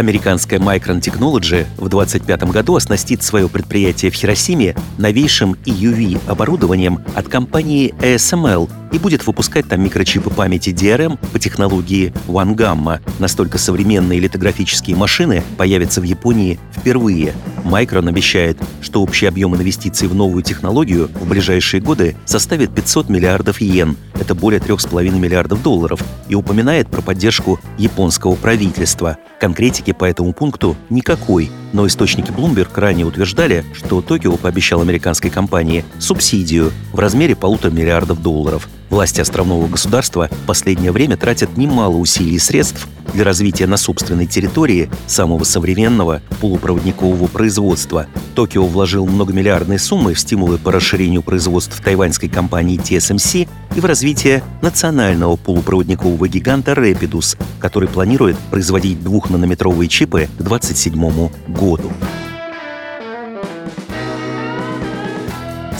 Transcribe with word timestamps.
Американская 0.00 0.58
Micron 0.58 1.02
Technology 1.02 1.66
в 1.76 1.90
2025 1.90 2.44
году 2.44 2.74
оснастит 2.74 3.22
свое 3.22 3.50
предприятие 3.50 4.10
в 4.10 4.14
Хиросиме 4.14 4.74
новейшим 4.96 5.58
EUV-оборудованием 5.66 7.00
от 7.14 7.28
компании 7.28 7.94
ASML 8.00 8.70
и 8.92 8.98
будет 8.98 9.26
выпускать 9.26 9.68
там 9.68 9.82
микрочипы 9.82 10.30
памяти 10.30 10.70
DRM 10.70 11.18
по 11.32 11.38
технологии 11.38 12.14
One 12.28 12.54
Gamma. 12.56 13.00
Настолько 13.18 13.58
современные 13.58 14.20
литографические 14.20 14.96
машины 14.96 15.42
появятся 15.58 16.00
в 16.00 16.04
Японии 16.04 16.58
впервые. 16.74 17.34
Micron 17.62 18.08
обещает, 18.08 18.56
что 18.80 19.02
общий 19.02 19.26
объем 19.26 19.54
инвестиций 19.54 20.08
в 20.08 20.14
новую 20.14 20.42
технологию 20.42 21.10
в 21.12 21.28
ближайшие 21.28 21.82
годы 21.82 22.16
составит 22.24 22.74
500 22.74 23.10
миллиардов 23.10 23.60
йен, 23.60 23.98
это 24.18 24.34
более 24.34 24.60
3,5 24.60 25.10
миллиардов 25.18 25.62
долларов, 25.62 26.02
и 26.30 26.34
упоминает 26.34 26.88
про 26.88 27.02
поддержку 27.02 27.60
японского 27.76 28.34
правительства. 28.34 29.18
Конкретики 29.40 29.92
по 29.94 30.04
этому 30.04 30.34
пункту 30.34 30.76
никакой, 30.90 31.50
но 31.72 31.86
источники 31.86 32.30
Bloomberg 32.30 32.68
ранее 32.74 33.06
утверждали, 33.06 33.64
что 33.72 34.02
Токио 34.02 34.36
пообещал 34.36 34.82
американской 34.82 35.30
компании 35.30 35.86
субсидию 35.98 36.72
в 36.92 36.98
размере 36.98 37.34
полутора 37.34 37.72
миллиардов 37.72 38.20
долларов. 38.20 38.68
Власти 38.90 39.22
островного 39.22 39.66
государства 39.66 40.28
в 40.30 40.46
последнее 40.46 40.92
время 40.92 41.16
тратят 41.16 41.56
немало 41.56 41.96
усилий 41.96 42.34
и 42.34 42.38
средств 42.38 42.86
для 43.12 43.24
развития 43.24 43.66
на 43.66 43.76
собственной 43.76 44.26
территории 44.26 44.90
самого 45.06 45.44
современного 45.44 46.22
полупроводникового 46.40 47.26
производства. 47.26 48.06
Токио 48.34 48.66
вложил 48.66 49.06
многомиллиардные 49.06 49.78
суммы 49.78 50.14
в 50.14 50.20
стимулы 50.20 50.58
по 50.58 50.72
расширению 50.72 51.22
производств 51.22 51.80
тайваньской 51.82 52.28
компании 52.28 52.78
TSMC 52.78 53.48
и 53.76 53.80
в 53.80 53.84
развитие 53.84 54.42
национального 54.62 55.36
полупроводникового 55.36 56.28
гиганта 56.28 56.72
Rapidus, 56.72 57.36
который 57.58 57.88
планирует 57.88 58.36
производить 58.50 59.02
двухнанометровые 59.02 59.88
чипы 59.88 60.28
к 60.38 60.42
2027 60.42 61.28
году. 61.48 61.90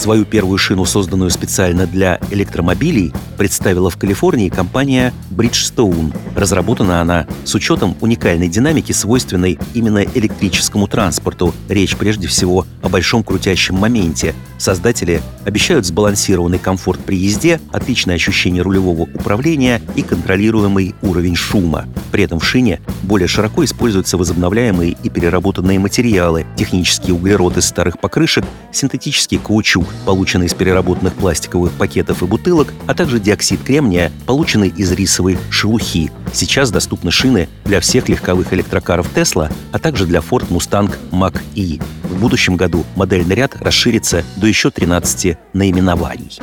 Свою 0.00 0.24
первую 0.24 0.56
шину, 0.56 0.86
созданную 0.86 1.28
специально 1.28 1.86
для 1.86 2.18
электромобилей, 2.30 3.12
представила 3.36 3.90
в 3.90 3.98
Калифорнии 3.98 4.48
компания 4.48 5.12
Bridgestone. 5.30 6.16
Разработана 6.34 7.02
она 7.02 7.26
с 7.44 7.54
учетом 7.54 7.94
уникальной 8.00 8.48
динамики, 8.48 8.92
свойственной 8.92 9.58
именно 9.74 9.98
электрическому 9.98 10.88
транспорту. 10.88 11.54
Речь 11.68 11.98
прежде 11.98 12.28
всего 12.28 12.66
о 12.80 12.88
большом 12.88 13.22
крутящем 13.22 13.74
моменте. 13.74 14.34
Создатели 14.60 15.22
обещают 15.46 15.86
сбалансированный 15.86 16.58
комфорт 16.58 17.00
при 17.00 17.16
езде, 17.16 17.62
отличное 17.72 18.16
ощущение 18.16 18.60
рулевого 18.62 19.02
управления 19.04 19.80
и 19.96 20.02
контролируемый 20.02 20.94
уровень 21.00 21.34
шума. 21.34 21.86
При 22.12 22.24
этом 22.24 22.40
в 22.40 22.44
шине 22.44 22.78
более 23.02 23.26
широко 23.26 23.64
используются 23.64 24.18
возобновляемые 24.18 24.98
и 25.02 25.08
переработанные 25.08 25.78
материалы, 25.78 26.44
технический 26.56 27.10
углерод 27.10 27.56
из 27.56 27.64
старых 27.64 27.98
покрышек, 27.98 28.44
синтетический 28.70 29.38
каучук, 29.38 29.86
полученный 30.04 30.44
из 30.44 30.52
переработанных 30.52 31.14
пластиковых 31.14 31.72
пакетов 31.72 32.22
и 32.22 32.26
бутылок, 32.26 32.74
а 32.86 32.92
также 32.92 33.18
диоксид 33.18 33.62
кремния, 33.62 34.12
полученный 34.26 34.68
из 34.68 34.92
рисовой 34.92 35.38
шелухи. 35.48 36.12
Сейчас 36.34 36.70
доступны 36.70 37.10
шины 37.10 37.48
для 37.64 37.80
всех 37.80 38.10
легковых 38.10 38.52
электрокаров 38.52 39.06
Tesla, 39.14 39.50
а 39.72 39.78
также 39.78 40.04
для 40.04 40.20
Ford 40.20 40.46
Mustang 40.50 40.94
Mach-E. 41.12 41.80
В 42.10 42.18
будущем 42.20 42.56
году 42.56 42.84
модельный 42.96 43.36
ряд 43.36 43.56
расширится 43.62 44.24
до 44.36 44.48
еще 44.48 44.70
13 44.72 45.38
наименований. 45.52 46.40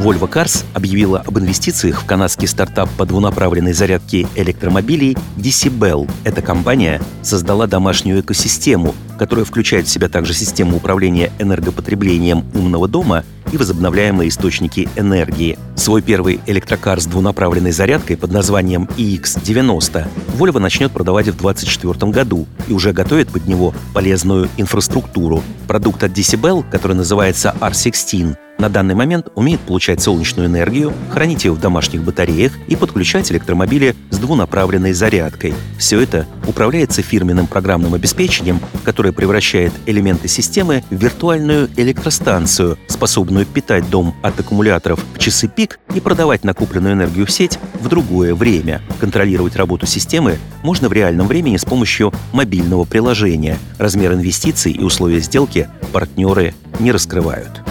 Volvo 0.00 0.30
Cars 0.30 0.64
объявила 0.72 1.20
об 1.26 1.38
инвестициях 1.38 2.00
в 2.00 2.06
канадский 2.06 2.48
стартап 2.48 2.88
по 2.96 3.04
двунаправленной 3.04 3.74
зарядке 3.74 4.26
электромобилей 4.36 5.18
Decibel. 5.36 6.10
Эта 6.24 6.40
компания 6.40 7.02
создала 7.20 7.66
домашнюю 7.66 8.20
экосистему, 8.20 8.94
которая 9.18 9.44
включает 9.44 9.86
в 9.86 9.90
себя 9.90 10.08
также 10.08 10.32
систему 10.32 10.76
управления 10.76 11.30
энергопотреблением 11.38 12.44
умного 12.54 12.88
дома 12.88 13.24
и 13.52 13.56
возобновляемые 13.56 14.28
источники 14.28 14.88
энергии. 14.96 15.58
Свой 15.76 16.02
первый 16.02 16.40
электрокар 16.46 17.00
с 17.00 17.06
двунаправленной 17.06 17.72
зарядкой 17.72 18.16
под 18.16 18.32
названием 18.32 18.88
EX90 18.96 20.06
Volvo 20.38 20.58
начнет 20.58 20.92
продавать 20.92 21.28
в 21.28 21.36
2024 21.36 22.12
году 22.12 22.46
и 22.66 22.72
уже 22.72 22.92
готовит 22.92 23.28
под 23.28 23.46
него 23.46 23.74
полезную 23.94 24.48
инфраструктуру. 24.56 25.42
Продукт 25.66 26.02
от 26.02 26.12
Decibel, 26.12 26.64
который 26.70 26.96
называется 26.96 27.54
R16, 27.60 28.36
на 28.58 28.68
данный 28.68 28.94
момент 28.94 29.28
умеет 29.34 29.60
получать 29.60 30.02
солнечную 30.02 30.48
энергию, 30.48 30.92
хранить 31.10 31.44
ее 31.44 31.52
в 31.52 31.60
домашних 31.60 32.02
батареях 32.02 32.52
и 32.66 32.76
подключать 32.76 33.30
электромобили 33.30 33.94
с 34.10 34.18
двунаправленной 34.18 34.92
зарядкой. 34.92 35.54
Все 35.78 36.00
это 36.00 36.26
управляется 36.46 37.02
фирменным 37.02 37.46
программным 37.46 37.94
обеспечением, 37.94 38.60
которое 38.84 39.12
превращает 39.12 39.72
элементы 39.86 40.28
системы 40.28 40.82
в 40.90 40.94
виртуальную 40.96 41.70
электростанцию, 41.76 42.78
способную 42.88 43.46
питать 43.46 43.88
дом 43.88 44.14
от 44.22 44.38
аккумуляторов 44.40 45.04
в 45.14 45.18
часы 45.18 45.46
пик 45.48 45.78
и 45.94 46.00
продавать 46.00 46.44
накопленную 46.44 46.94
энергию 46.94 47.26
в 47.26 47.30
сеть 47.30 47.58
в 47.80 47.88
другое 47.88 48.34
время. 48.34 48.82
Контролировать 48.98 49.56
работу 49.56 49.86
системы 49.86 50.38
можно 50.62 50.88
в 50.88 50.92
реальном 50.92 51.28
времени 51.28 51.56
с 51.56 51.64
помощью 51.64 52.12
мобильного 52.32 52.84
приложения. 52.84 53.58
Размер 53.78 54.14
инвестиций 54.14 54.72
и 54.72 54.82
условия 54.82 55.20
сделки 55.20 55.68
партнеры 55.92 56.54
не 56.80 56.90
раскрывают. 56.90 57.67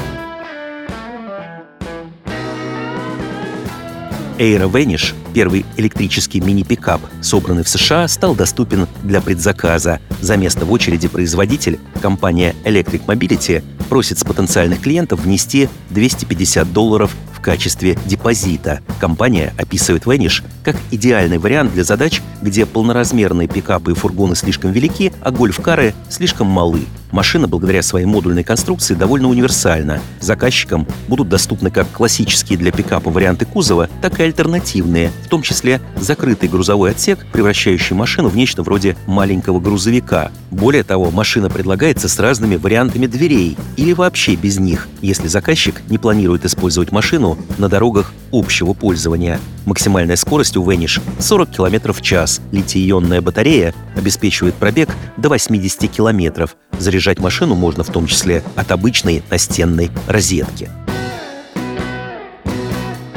Air 4.38 4.70
Vanish, 4.72 5.16
первый 5.34 5.66
электрический 5.78 6.40
мини-пикап, 6.40 7.02
собранный 7.22 7.64
в 7.64 7.70
США, 7.70 8.08
стал 8.08 8.36
доступен 8.36 8.88
для 9.04 9.20
предзаказа. 9.20 10.00
За 10.22 10.38
место 10.38 10.66
в 10.66 10.72
очереди 10.72 11.08
производитель, 11.08 11.80
компания 12.02 12.56
Electric 12.64 13.06
Mobility, 13.06 13.64
просит 13.90 14.20
с 14.20 14.24
потенциальных 14.24 14.82
клиентов 14.82 15.22
внести 15.22 15.70
250 15.90 16.72
долларов 16.72 17.16
в 17.34 17.42
качестве 17.42 17.98
депозита. 18.06 18.82
Компания 19.00 19.54
описывает 19.58 20.04
Vanish 20.04 20.44
как 20.64 20.76
идеальный 20.92 21.40
вариант 21.40 21.74
для 21.74 21.84
задач, 21.84 22.22
где 22.42 22.66
полноразмерные 22.66 23.48
пикапы 23.48 23.92
и 23.92 23.96
фургоны 23.96 24.36
слишком 24.36 24.72
велики, 24.72 25.14
а 25.22 25.32
гольф-кары 25.32 25.96
слишком 26.10 26.48
малы. 26.48 26.82
Машина, 27.12 27.48
благодаря 27.48 27.82
своей 27.82 28.06
модульной 28.06 28.44
конструкции, 28.44 28.94
довольно 28.94 29.30
универсальна. 29.30 30.02
Заказчикам 30.20 30.86
будут 31.08 31.30
доступны 31.30 31.72
как 31.72 31.90
классические 31.92 32.58
для 32.58 32.72
пикапа 32.72 33.10
варианты 33.10 33.46
кузова, 33.46 33.90
так 34.02 34.20
и 34.20 34.24
альтернативные, 34.24 35.12
в 35.26 35.30
том 35.30 35.42
числе 35.42 35.82
закрытый 35.96 36.50
грузовой 36.50 36.92
отсек, 36.92 37.26
превращающий 37.32 37.96
машину 37.96 38.30
в 38.30 38.36
нечто 38.36 38.62
вроде 38.62 38.98
маленького 39.06 39.60
грузовика. 39.60 40.32
Более 40.52 40.84
того, 40.84 41.12
машина 41.12 41.50
предлагается 41.50 42.10
с 42.10 42.20
разными 42.20 42.56
вариантами 42.58 43.08
дверей 43.08 43.58
или 43.78 43.94
вообще 43.94 44.36
без 44.36 44.60
них, 44.60 44.88
если 45.02 45.28
заказчик 45.28 45.82
не 45.90 45.98
планирует 45.98 46.46
использовать 46.46 46.92
машину 46.92 47.38
на 47.58 47.70
дорогах 47.70 48.14
общего 48.32 48.74
пользования. 48.74 49.40
Максимальная 49.68 50.16
скорость 50.16 50.56
у 50.56 50.64
Vanish 50.64 51.02
40 51.20 51.50
км 51.50 51.92
в 51.92 52.02
час. 52.02 52.40
Литий-ионная 52.54 53.20
батарея 53.20 53.74
обеспечивает 53.98 54.56
пробег 54.56 54.90
до 55.18 55.28
80 55.28 55.92
км. 55.92 56.50
Заряжать 56.80 57.20
машину 57.20 57.54
можно 57.54 57.84
в 57.84 57.90
том 57.90 58.08
числе 58.08 58.44
от 58.56 58.72
обычной 58.72 59.24
настенной 59.30 59.92
розетки. 60.08 60.70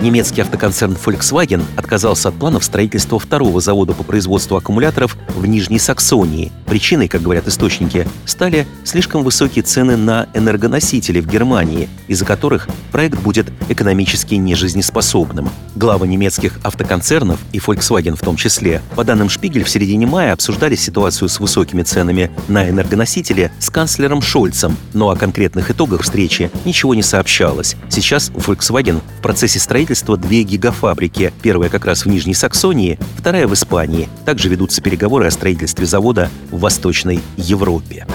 Немецкий 0.03 0.41
автоконцерн 0.41 0.95
Volkswagen 0.95 1.63
отказался 1.77 2.31
от 2.31 2.35
планов 2.35 2.65
строительства 2.65 3.19
второго 3.19 3.61
завода 3.61 3.93
по 3.93 4.03
производству 4.03 4.57
аккумуляторов 4.57 5.15
в 5.37 5.45
Нижней 5.45 5.79
Саксонии. 5.79 6.51
Причиной, 6.67 7.07
как 7.07 7.21
говорят 7.21 7.47
источники, 7.47 8.09
стали 8.25 8.67
слишком 8.85 9.23
высокие 9.23 9.63
цены 9.63 9.99
на 9.99 10.27
энергоносители 10.33 11.21
в 11.21 11.27
Германии, 11.27 11.91
из-за 12.09 12.25
которых 12.25 12.67
проект 12.93 13.19
будет 13.19 13.53
экономически 13.69 14.37
нежизнеспособным. 14.37 15.51
Главы 15.75 16.09
немецких 16.09 16.59
автоконцернов 16.63 17.39
и 17.53 17.59
Volkswagen 17.59 18.17
в 18.17 18.21
том 18.21 18.37
числе, 18.37 18.81
по 18.97 19.05
данным 19.05 19.29
Шпигель, 19.29 19.65
в 19.65 19.69
середине 19.69 20.07
мая 20.07 20.33
обсуждали 20.33 20.77
ситуацию 20.77 21.29
с 21.29 21.41
высокими 21.41 21.83
ценами 21.83 22.31
на 22.49 22.71
энергоносители 22.71 23.53
с 23.59 23.69
канцлером 23.69 24.23
Шольцем, 24.23 24.79
но 24.95 25.11
о 25.11 25.17
конкретных 25.17 25.71
итогах 25.71 26.03
встречи 26.03 26.51
ничего 26.65 26.95
не 26.95 27.03
сообщалось. 27.03 27.77
Сейчас 27.91 28.31
Volkswagen 28.31 29.01
в 29.19 29.23
процессе 29.23 29.59
строительства 29.59 29.90
строительства 29.95 30.17
две 30.17 30.43
гигафабрики. 30.45 31.33
Первая 31.43 31.69
как 31.69 31.85
раз 31.85 32.05
в 32.05 32.09
Нижней 32.09 32.35
Саксонии, 32.35 32.99
вторая 33.17 33.49
в 33.49 33.55
Испании. 33.55 34.09
Также 34.25 34.49
ведутся 34.49 34.81
переговоры 34.81 35.27
о 35.27 35.31
строительстве 35.31 35.85
завода 35.85 36.31
в 36.51 36.61
Восточной 36.61 37.21
Европе. 37.37 38.07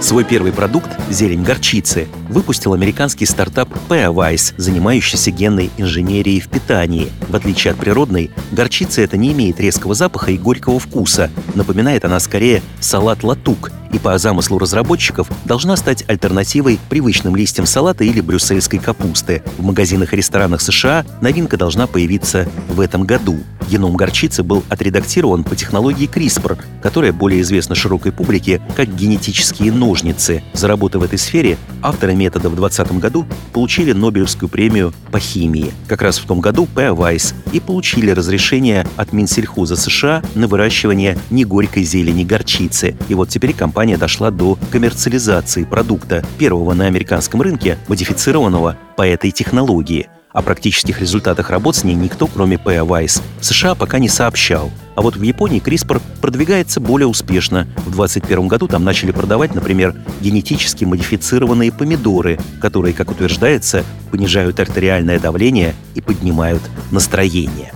Свой 0.00 0.24
первый 0.24 0.52
продукт– 0.52 0.90
зелень 1.10 1.42
горчицы– 1.42 2.08
выпустил 2.28 2.74
американский 2.74 3.26
стартап 3.26 3.68
Peawise, 3.88 4.54
занимающийся 4.58 5.30
генной 5.30 5.70
инженерией 5.78 6.40
в 6.40 6.48
питании. 6.48 7.10
В 7.28 7.36
отличие 7.36 7.72
от 7.72 7.78
природной, 7.78 8.30
горчица 8.52 9.00
это 9.02 9.16
не 9.16 9.32
имеет 9.32 9.60
резкого 9.60 9.94
запаха 9.94 10.30
и 10.30 10.38
горького 10.38 10.78
вкуса. 10.78 11.30
Напоминает 11.54 12.04
она 12.04 12.20
скорее 12.20 12.62
салат-латук– 12.80 13.72
и 13.94 13.98
по 14.00 14.18
замыслу 14.18 14.58
разработчиков 14.58 15.28
должна 15.44 15.76
стать 15.76 16.04
альтернативой 16.08 16.80
привычным 16.88 17.36
листьям 17.36 17.64
салата 17.64 18.02
или 18.02 18.20
брюссельской 18.20 18.80
капусты. 18.80 19.42
В 19.56 19.62
магазинах 19.62 20.12
и 20.12 20.16
ресторанах 20.16 20.60
США 20.60 21.06
новинка 21.20 21.56
должна 21.56 21.86
появиться 21.86 22.48
в 22.68 22.80
этом 22.80 23.04
году. 23.04 23.38
Геном 23.70 23.96
горчицы 23.96 24.42
был 24.42 24.62
отредактирован 24.68 25.44
по 25.44 25.56
технологии 25.56 26.08
CRISPR, 26.08 26.58
которая 26.82 27.12
более 27.12 27.40
известна 27.40 27.74
широкой 27.74 28.12
публике 28.12 28.60
как 28.76 28.94
генетические 28.94 29.72
ножницы. 29.72 30.42
За 30.52 30.68
работы 30.68 30.98
в 30.98 31.02
этой 31.02 31.18
сфере 31.18 31.56
авторы 31.80 32.14
метода 32.14 32.50
в 32.50 32.56
2020 32.56 32.98
году 32.98 33.26
получили 33.52 33.92
Нобелевскую 33.92 34.48
премию 34.48 34.92
по 35.10 35.18
химии. 35.18 35.72
Как 35.86 36.02
раз 36.02 36.18
в 36.18 36.26
том 36.26 36.40
году 36.40 36.66
П. 36.66 36.92
Вайс 36.92 37.34
и 37.52 37.60
получили 37.60 38.10
разрешение 38.10 38.86
от 38.96 39.12
Минсельхоза 39.12 39.76
США 39.76 40.22
на 40.34 40.46
выращивание 40.46 41.16
негорькой 41.30 41.84
зелени 41.84 42.24
горчицы. 42.24 42.96
И 43.08 43.14
вот 43.14 43.28
теперь 43.28 43.54
компания 43.54 43.83
дошла 43.96 44.30
до 44.30 44.58
коммерциализации 44.70 45.64
продукта, 45.64 46.24
первого 46.38 46.72
на 46.72 46.86
американском 46.86 47.42
рынке, 47.42 47.78
модифицированного 47.88 48.76
по 48.96 49.06
этой 49.06 49.30
технологии. 49.30 50.08
О 50.34 50.42
практических 50.42 51.00
результатах 51.00 51.50
работ 51.50 51.76
с 51.76 51.84
ней 51.84 51.94
никто, 51.94 52.26
кроме 52.26 52.58
П. 52.58 52.82
Вайс, 52.82 53.22
в 53.38 53.44
США 53.44 53.76
пока 53.76 54.00
не 54.00 54.08
сообщал. 54.08 54.72
А 54.96 55.02
вот 55.02 55.14
в 55.14 55.22
Японии 55.22 55.62
CRISPR 55.62 56.02
продвигается 56.20 56.80
более 56.80 57.06
успешно. 57.06 57.68
В 57.76 57.94
2021 57.94 58.48
году 58.48 58.66
там 58.66 58.82
начали 58.82 59.12
продавать, 59.12 59.54
например, 59.54 59.94
генетически 60.20 60.84
модифицированные 60.84 61.70
помидоры, 61.70 62.40
которые, 62.60 62.94
как 62.94 63.12
утверждается, 63.12 63.84
понижают 64.10 64.58
артериальное 64.58 65.20
давление 65.20 65.74
и 65.94 66.00
поднимают 66.00 66.62
настроение. 66.90 67.72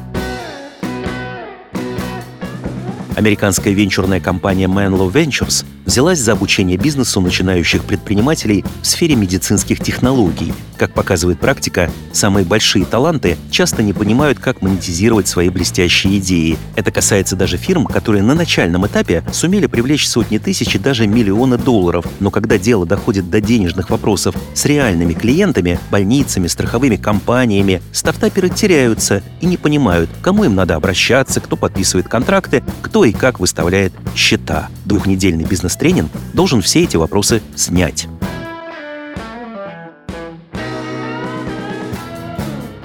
Американская 3.19 3.75
венчурная 3.75 4.21
компания 4.21 4.67
Menlo 4.67 5.11
Ventures 5.11 5.65
взялась 5.85 6.21
за 6.21 6.33
обучение 6.35 6.77
бизнесу 6.77 7.21
начинающих 7.21 7.83
предпринимателей 7.83 8.65
в 8.81 8.87
сфере 8.87 9.17
медицинских 9.17 9.81
технологий. 9.81 10.53
Как 10.77 10.93
показывает 10.95 11.41
практика, 11.41 11.91
самые 12.13 12.45
большие 12.45 12.85
таланты 12.85 13.37
часто 13.51 13.83
не 13.83 13.93
понимают, 13.93 14.39
как 14.39 14.63
монетизировать 14.63 15.27
свои 15.27 15.49
блестящие 15.49 16.19
идеи. 16.19 16.57
Это 16.77 16.93
касается 16.93 17.35
даже 17.35 17.57
фирм, 17.57 17.87
которые 17.87 18.23
на 18.23 18.37
начальном 18.37 18.87
этапе 18.87 19.25
сумели 19.33 19.67
привлечь 19.67 20.07
сотни 20.07 20.39
тысяч 20.39 20.77
и 20.77 20.79
даже 20.79 21.09
миллионы 21.09 21.59
долларов. 21.59 22.07
Но 22.21 22.31
когда 22.31 22.57
дело 22.57 22.87
доходит 22.87 23.31
до 23.31 23.41
денежных 23.41 23.91
вопросов 23.91 24.37
с 24.55 24.65
реальными 24.67 25.15
клиентами, 25.15 25.81
больницами, 25.91 26.47
страховыми 26.47 26.95
компаниями, 26.95 27.83
стартаперы 27.91 28.49
теряются 28.49 29.25
и 29.41 29.47
не 29.47 29.57
понимают, 29.57 30.09
кому 30.23 30.45
им 30.45 30.55
надо 30.55 30.77
обращаться, 30.77 31.41
кто 31.41 31.57
подписывает 31.57 32.07
контракты, 32.07 32.63
кто 32.83 33.08
и 33.09 33.13
как 33.13 33.41
выставляет 33.41 33.93
счета. 34.15 34.69
Двухнедельный 34.85 35.45
бизнес-тренинг 35.45 36.11
должен 36.33 36.63
все 36.63 36.85
эти 36.85 36.97
вопросы 36.97 37.43
снять. 37.55 38.09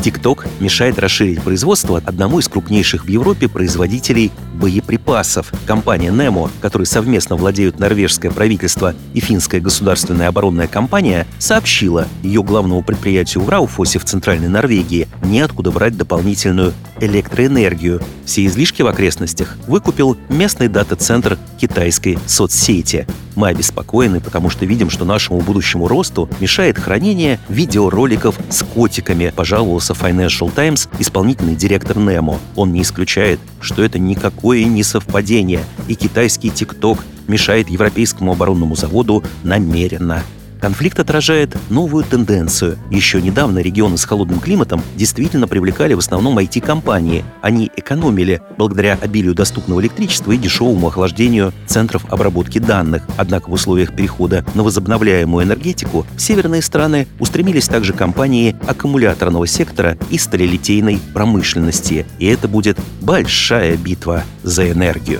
TikTok 0.03 0.47
мешает 0.59 0.99
расширить 0.99 1.41
производство 1.41 2.01
одному 2.05 2.39
из 2.39 2.49
крупнейших 2.49 3.05
в 3.05 3.07
Европе 3.07 3.47
производителей 3.47 4.31
боеприпасов. 4.53 5.53
Компания 5.65 6.09
Nemo, 6.09 6.51
которой 6.61 6.83
совместно 6.83 7.37
владеют 7.37 7.79
норвежское 7.79 8.29
правительство 8.29 8.95
и 9.13 9.21
финская 9.21 9.61
государственная 9.61 10.27
оборонная 10.27 10.67
компания, 10.67 11.25
сообщила, 11.39 12.07
ее 12.21 12.43
главному 12.43 12.83
предприятию 12.83 13.45
в 13.45 13.49
Рауфосе 13.49 13.97
в 13.97 14.03
Центральной 14.03 14.49
Норвегии 14.49 15.07
неоткуда 15.23 15.71
брать 15.71 15.95
дополнительную 15.95 16.73
электроэнергию. 17.05 18.01
Все 18.25 18.45
излишки 18.45 18.81
в 18.81 18.88
окрестностях 18.88 19.57
выкупил 19.67 20.17
местный 20.29 20.67
дата-центр 20.67 21.38
китайской 21.59 22.17
соцсети. 22.25 23.07
Мы 23.35 23.50
обеспокоены, 23.50 24.19
потому 24.19 24.50
что 24.50 24.65
видим, 24.65 24.89
что 24.89 25.05
нашему 25.05 25.41
будущему 25.41 25.88
росту 25.88 26.29
мешает 26.39 26.77
хранение 26.77 27.39
видеороликов 27.50 28.38
с 28.50 28.63
котиками, 28.63 29.33
пожаловался 29.35 29.94
Financial 29.94 30.51
Times 30.53 30.88
исполнительный 31.00 31.55
директор 31.55 31.97
Nemo. 31.97 32.38
Он 32.55 32.71
не 32.71 32.81
исключает, 32.81 33.39
что 33.59 33.83
это 33.83 34.00
никакое 34.00 34.63
не 34.65 34.83
совпадение, 34.83 35.63
и 35.88 35.95
китайский 35.95 36.50
TikTok 36.50 37.00
мешает 37.27 37.69
европейскому 37.69 38.33
оборонному 38.33 38.75
заводу 38.75 39.23
намеренно. 39.44 40.23
Конфликт 40.63 40.98
отражает 41.01 41.57
новую 41.69 42.06
тенденцию. 42.06 42.77
Еще 42.89 43.21
недавно 43.21 43.60
регионы 43.60 43.98
с 43.98 44.06
холодным 44.06 44.39
климатом 44.39 44.81
действительно 44.95 45.45
привлекали 45.45 45.94
в 45.94 46.00
основном 46.00 46.39
IT-компании. 46.39 47.25
Они 47.42 47.69
экономили 47.75 48.42
благодаря 48.57 48.98
обилию 49.01 49.36
доступного 49.36 49.81
электричества 49.81 50.31
и 50.31 50.38
дешевому 50.38 50.88
охлаждению 50.88 51.51
центров 51.68 52.06
обработки 52.10 52.60
данных. 52.60 53.04
Однако 53.18 53.50
в 53.50 53.51
условиях 53.51 53.94
перехода 53.94 54.45
на 54.56 54.63
возобновляемую 54.63 55.45
энергетику 55.45 56.06
в 56.15 56.21
северные 56.21 56.62
страны 56.62 57.07
устремились 57.19 57.68
также 57.68 57.92
компании 57.92 58.56
аккумуляторного 58.65 59.45
сектора 59.45 59.98
и 60.10 60.18
сталелитейной 60.18 60.98
промышленности. 61.13 62.06
И 62.19 62.25
это 62.27 62.48
будет 62.48 62.77
большая 63.01 63.75
битва 63.75 64.24
за 64.44 64.71
энергию. 64.71 65.19